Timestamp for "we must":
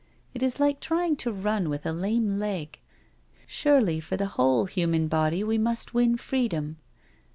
5.43-5.93